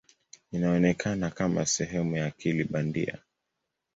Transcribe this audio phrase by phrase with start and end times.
[0.51, 3.17] Inaonekana kama sehemu ya akili bandia.